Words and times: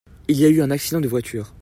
Il 0.27 0.35
y 0.39 0.45
a 0.45 0.49
eu 0.49 0.63
un 0.63 0.71
accident 0.71 0.99
de 0.99 1.07
voiture. 1.07 1.53